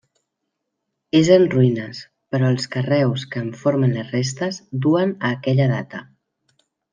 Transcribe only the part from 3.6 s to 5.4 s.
formen les restes duen a